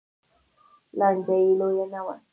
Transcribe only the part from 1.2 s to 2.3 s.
یې لویه نه وه